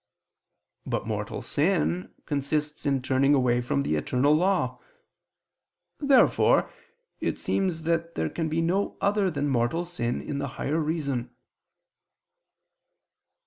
But 0.83 1.05
mortal 1.05 1.43
sin 1.43 2.11
consists 2.25 2.87
in 2.87 3.03
turning 3.03 3.35
away 3.35 3.61
from 3.61 3.83
the 3.83 3.95
eternal 3.97 4.33
law. 4.35 4.79
Therefore 5.99 6.71
it 7.19 7.37
seems 7.37 7.83
that 7.83 8.15
there 8.15 8.27
can 8.31 8.49
be 8.49 8.61
no 8.61 8.97
other 8.99 9.29
than 9.29 9.47
mortal 9.47 9.85
sin 9.85 10.19
in 10.19 10.39
the 10.39 10.47
higher 10.57 10.79
reason. 10.79 11.35